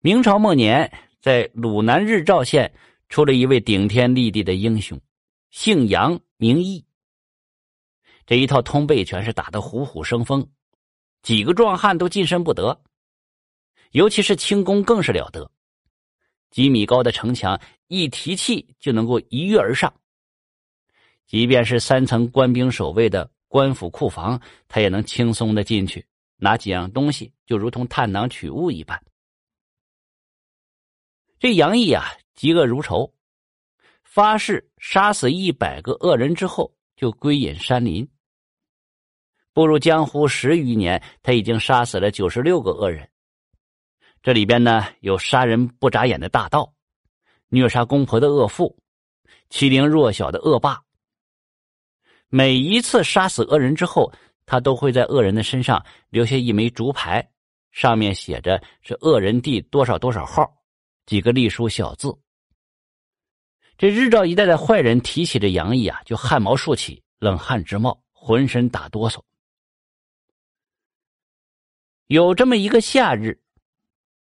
[0.00, 2.72] 明朝末年，在鲁南日照县
[3.08, 5.00] 出了一位顶天立地的英雄，
[5.50, 6.84] 姓杨名义。
[8.24, 10.48] 这一套通背拳是打得虎虎生风，
[11.22, 12.80] 几个壮汉都近身不得，
[13.90, 15.50] 尤其是轻功更是了得。
[16.52, 19.92] 几米高的城墙一提气就能够一跃而上，
[21.26, 26.06] 即便是三层官兵守卫的官府库房，他也能轻松的进去，
[26.36, 29.02] 拿几样东西就如同探囊取物一般。
[31.38, 32.04] 这杨毅啊，
[32.36, 33.14] 嫉恶如仇，
[34.02, 38.08] 发誓杀死一百个恶人之后就归隐山林。
[39.52, 43.08] 步入江湖十余年，他已经杀死了九十六个恶人。
[44.20, 46.74] 这里边呢，有杀人不眨眼的大盗，
[47.48, 48.76] 虐杀公婆的恶妇，
[49.48, 50.82] 欺凌弱小的恶霸。
[52.28, 54.12] 每一次杀死恶人之后，
[54.44, 57.30] 他都会在恶人的身上留下一枚竹牌，
[57.70, 60.52] 上面写着是恶人第多少多少号。
[61.08, 62.14] 几个隶书小字，
[63.78, 69.22] 这日照一带的坏人提起这杨毅啊，就汗毛竖起，冷汗直冒，浑身打哆嗦。
[72.08, 73.40] 有这么一个夏日，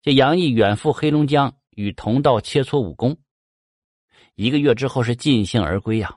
[0.00, 3.14] 这杨毅远赴黑龙江与同道切磋武功，
[4.34, 6.16] 一个月之后是尽兴而归呀。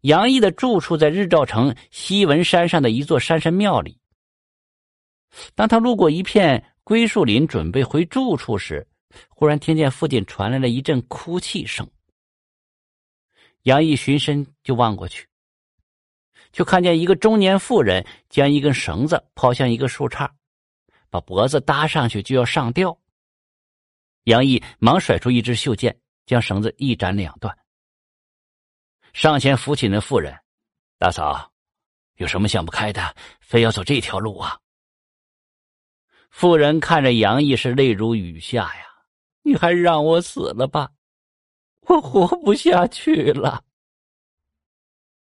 [0.00, 4.00] 杨毅的住处在日照城西文山上的一座山神庙里。
[5.54, 6.74] 当他路过一片。
[6.88, 8.88] 归树林准备回住处时，
[9.28, 11.86] 忽然听见附近传来了一阵哭泣声。
[13.64, 15.28] 杨毅循声就望过去，
[16.50, 20.30] 就看见一个中年妇人将一根绳子抛向一个树杈，
[21.10, 22.98] 把脖子搭上去就要上吊。
[24.24, 27.54] 杨毅忙甩出一支袖剑，将绳子一斩两断。
[29.12, 30.34] 上前扶起那妇人
[30.96, 31.52] ：“大嫂，
[32.14, 34.58] 有什么想不开的，非要走这条路啊？”
[36.38, 38.84] 妇人看着杨毅是泪如雨下呀，
[39.42, 40.88] 你还让我死了吧，
[41.80, 43.64] 我活不下去了。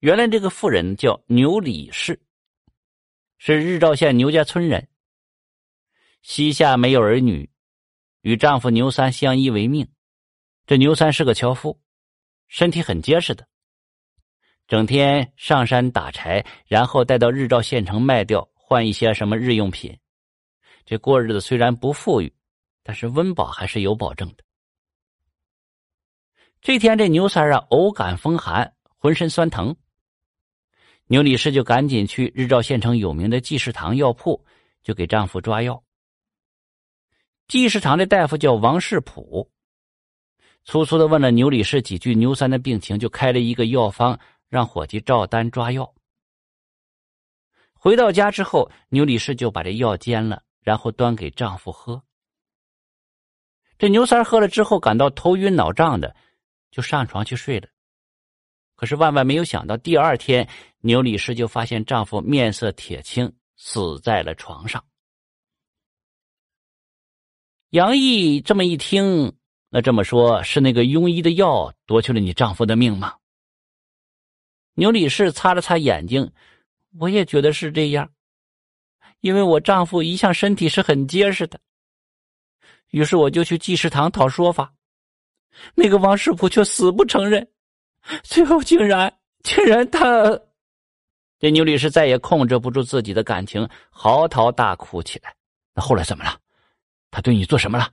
[0.00, 2.20] 原来这个妇人叫牛李氏，
[3.38, 4.86] 是日照县牛家村人。
[6.20, 7.48] 膝下没有儿女，
[8.20, 9.88] 与丈夫牛三相依为命。
[10.66, 11.80] 这牛三是个樵夫，
[12.46, 13.48] 身体很结实的，
[14.68, 19.98] 整天上山打柴，然后带到日照县城卖掉，换一些什么日用品。
[20.84, 22.32] 这过日子虽然不富裕，
[22.82, 24.44] 但是温饱还是有保证的。
[26.60, 29.74] 这天，这牛三啊，偶感风寒，浑身酸疼。
[31.06, 34.44] 牛李氏就赶紧去日照县城有名的济世堂药铺，
[34.82, 35.82] 就给丈夫抓药。
[37.48, 39.50] 济世堂的大夫叫王世普，
[40.64, 44.18] 粗粗的问了牛李氏几句牛三的病情，就开了一个药方，
[44.48, 45.92] 让伙计照单抓药。
[47.72, 50.42] 回到家之后，牛李氏就把这药煎了。
[50.62, 52.02] 然后端给丈夫喝。
[53.78, 56.14] 这牛三喝了之后，感到头晕脑胀的，
[56.70, 57.68] 就上床去睡了。
[58.76, 60.48] 可是万万没有想到，第二天
[60.80, 64.84] 牛李氏就发现丈夫面色铁青，死在了床上。
[67.70, 69.36] 杨毅这么一听，
[69.68, 73.16] 那这么说，是那个庸医的药夺去了你丈夫的命吗？
[74.74, 76.32] 牛李氏擦了擦眼睛，
[76.98, 78.10] 我也觉得是这样。
[79.20, 81.60] 因为我丈夫一向身体是很结实的，
[82.90, 84.72] 于是我就去济世堂讨说法，
[85.74, 87.46] 那个王世普却死不承认，
[88.22, 90.40] 最后竟然竟然他，
[91.38, 95.34] 这牛律师再也控制不住自己的感情，嚎啕大哭起来。
[95.74, 96.38] 那后来怎么了？
[97.10, 97.92] 他对你做什么了？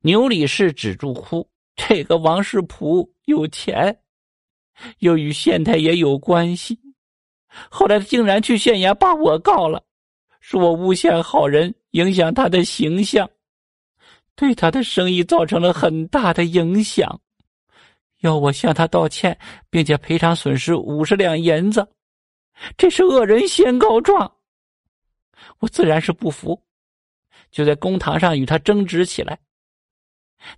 [0.00, 4.00] 牛李氏止住哭，这个王世普有钱，
[5.00, 6.78] 又与县太爷有关系。
[7.68, 9.82] 后来他竟然去县衙把我告了，
[10.40, 13.28] 说我诬陷好人，影响他的形象，
[14.34, 17.20] 对他的生意造成了很大的影响，
[18.20, 19.36] 要我向他道歉，
[19.68, 21.86] 并且赔偿损失五十两银子。
[22.76, 24.30] 这是恶人先告状，
[25.58, 26.62] 我自然是不服，
[27.50, 29.38] 就在公堂上与他争执起来。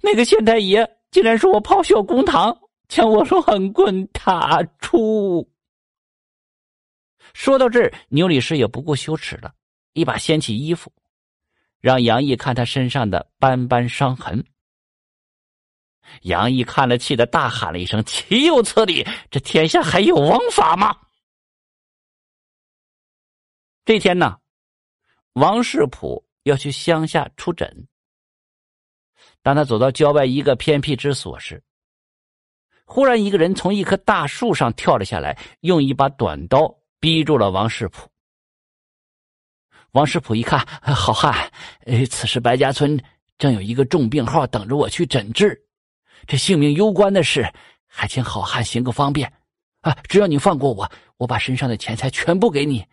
[0.00, 2.56] 那个县太爷竟然说我咆哮公堂，
[2.88, 5.48] 将我乱棍打出。
[7.34, 9.54] 说到这儿，牛理事也不顾羞耻了，
[9.92, 10.92] 一把掀起衣服，
[11.80, 14.44] 让杨毅看他身上的斑斑伤痕。
[16.22, 19.06] 杨毅看了，气得大喊了一声：“岂有此理！
[19.30, 20.94] 这天下还有王法吗？”
[23.86, 24.38] 这天呢，
[25.32, 27.88] 王世普要去乡下出诊。
[29.42, 31.62] 当他走到郊外一个偏僻之所时，
[32.84, 36.81] 忽然一个人从一棵大树上跳了下来，用一把短刀。
[37.02, 38.08] 逼住了王世普。
[39.90, 41.52] 王世普一看，好汉，
[41.84, 42.96] 哎，此时白家村
[43.38, 45.60] 正有一个重病号等着我去诊治，
[46.28, 47.52] 这性命攸关的事，
[47.88, 49.30] 还请好汉行个方便。
[49.80, 52.86] 啊，只要你放过我，我把身上的钱财全部给你。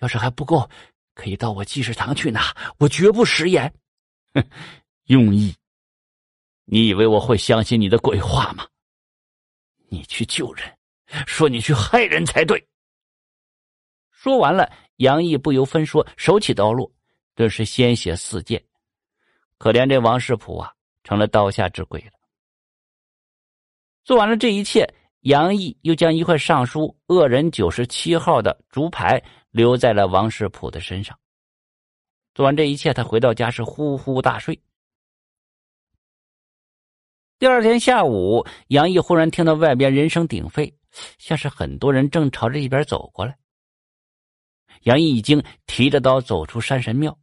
[0.00, 0.68] 要是还不够，
[1.14, 3.72] 可以到我济世堂去拿，我绝不食言。
[4.34, 4.44] 哼，
[5.06, 5.56] 用意，
[6.66, 8.66] 你以为我会相信你的鬼话吗？
[9.88, 10.76] 你去救人，
[11.26, 12.62] 说你去害人才对。
[14.26, 16.90] 说完了，杨毅不由分说，手起刀落，
[17.36, 18.60] 顿时鲜血四溅。
[19.56, 20.72] 可怜这王世普啊，
[21.04, 22.10] 成了刀下之鬼了。
[24.02, 24.84] 做完了这一切。
[25.20, 31.16] 杨毅又将一块上书“恶人九十七号”的竹牌留在了王世普的身上。
[32.34, 34.60] 做完这一切，他回到家是呼呼大睡。
[37.38, 40.74] 第二天下午，杨毅忽然听到外边人声鼎沸，
[41.16, 43.36] 像是很多人正朝着一边走过来。
[44.86, 47.18] 杨毅已经提着刀走出山神庙，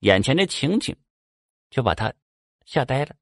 [0.00, 0.96] 眼前的情景
[1.68, 2.12] 就把他
[2.64, 3.16] 吓呆了。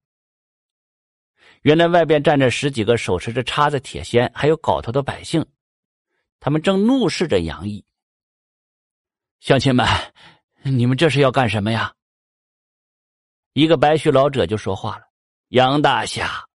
[1.62, 5.46] 原来外边站着十几个手持着叉子、铁锨还有镐头的百姓，
[6.38, 7.82] 他们正怒视着杨毅。
[9.40, 9.86] 乡亲们，
[10.62, 11.94] 你们这是要干什么呀？
[13.54, 15.04] 一个白须老者就说话了
[15.48, 16.46] ：“杨大侠，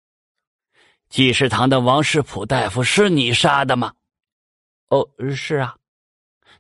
[1.08, 3.94] 济世堂的王世普大夫是你杀的吗
[4.88, 5.74] ？”“哦，是啊，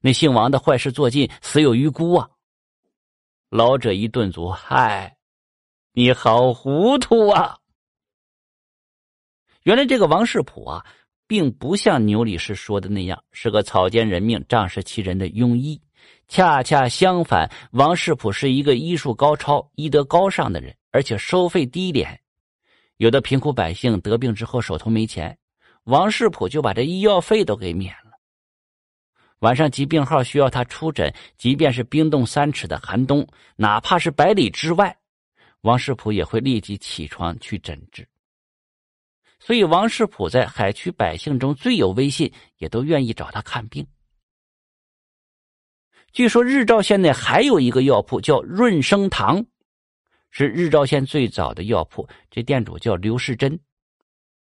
[0.00, 2.28] 那姓王的坏事做尽，死有余辜啊。”
[3.50, 5.16] 老者一顿足：“嗨，
[5.92, 7.58] 你好糊涂啊！”
[9.64, 10.84] 原来这个王世普啊，
[11.26, 15.80] 并不像牛理事说的那样是个草菅人命、仗势欺人的庸医。
[16.26, 22.18] 恰恰相反，王世普是一个医术高超、医德高尚的人，而且收费低廉。
[22.96, 25.38] 有的贫苦百姓得病之后手头没钱，
[25.84, 28.01] 王世普就把这医药费都给免了。
[29.42, 34.96] 晚上疾病号需要他出诊，即便是冰冻三尺的寒冬，哪怕是百里之外，
[35.62, 38.08] 王世普也会立即起床去诊治。
[39.40, 43.84] 所以，王世普在海区百姓中最有威信，也都愿意找他看病。
[46.12, 49.44] 据说日照县内还有一个药铺叫润生堂，
[50.30, 52.08] 是日照县最早的药铺。
[52.30, 53.58] 这店主叫刘世珍，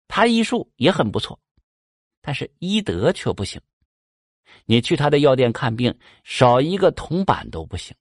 [0.07, 1.41] 他医术也很不错，
[2.21, 3.59] 但是医德却不行。
[4.67, 7.95] 你去他的药店看病，少一个铜板都不行，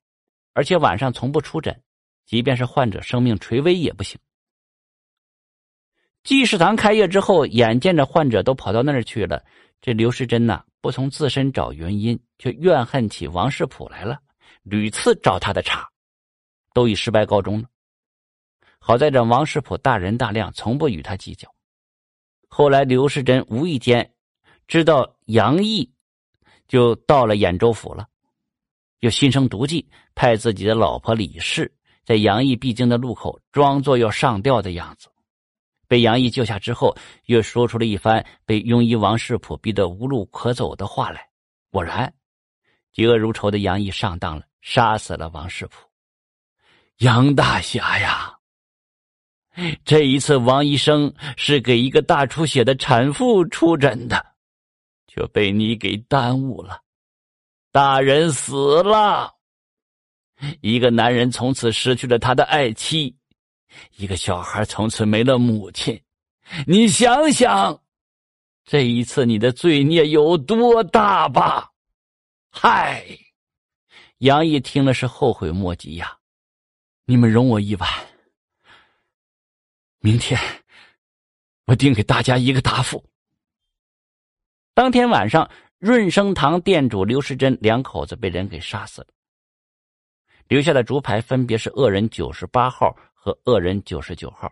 [0.53, 1.81] 而且晚上从不出诊，
[2.25, 4.19] 即便是患者生命垂危也不行。
[6.23, 9.43] 济世堂开业之后，眼见着患者都跑到那儿去了，
[9.81, 14.19] 这刘世珍呐，不从自身找原因，却怨恨起王世普来了，
[14.61, 15.89] 屡次找他的茬，
[16.73, 17.67] 都以失败告终了。
[18.77, 21.51] 好在这王世普大人大量，从不与他计较。
[22.47, 24.13] 后来刘世珍无意间
[24.67, 25.91] 知道杨毅
[26.71, 28.07] 就到了兖州府了，
[29.01, 29.85] 又心生毒计，
[30.15, 31.69] 派自己的老婆李氏
[32.05, 35.09] 在杨毅必经的路口装作要上吊的样子。
[35.85, 36.95] 被杨毅救下之后，
[37.25, 41.27] 又说出了一番被庸医王世普逼得无路可走的话来。
[41.71, 42.13] 果然，
[42.95, 45.73] 嫉恶如仇的杨毅上当了，杀死了王世普。
[46.99, 48.33] 杨大侠呀，
[49.83, 54.25] 这一次王医生是给一个大出血的产妇出诊的，
[55.13, 56.81] 却被你给耽误了。
[57.69, 59.35] 大人死了，
[60.61, 63.13] 一个男人从此失去了他的爱妻。
[63.97, 66.01] 一个小孩从此没了母亲，
[66.65, 67.83] 你想想，
[68.63, 71.69] 这一次你的罪孽有多大吧？
[72.49, 73.05] 嗨，
[74.19, 76.17] 杨毅听了是后悔莫及呀！
[77.03, 77.89] 你们容我一晚，
[79.99, 80.39] 明天
[81.65, 83.10] 我定给大家一个答复。
[84.81, 85.47] 当天晚上，
[85.77, 89.07] 润生堂店主刘世珍两口子被人给杀死了，
[90.47, 92.97] 留下的竹牌分别是恶人九十八号。
[93.13, 94.51] 和恶人九十九号，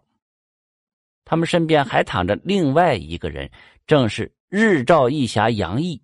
[1.26, 3.50] 他们身边还躺着另外一个人，
[3.88, 6.00] 正是日照义侠杨毅，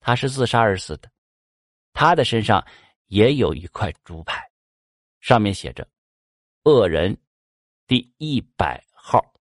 [0.00, 1.10] 他是自杀而死的，
[1.94, 2.62] 他的身上
[3.06, 4.46] 也有一块竹牌，
[5.20, 5.88] 上面写着
[6.64, 7.16] “恶人
[7.86, 9.24] 第一百号”。